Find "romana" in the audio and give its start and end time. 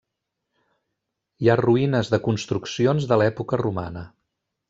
3.65-4.07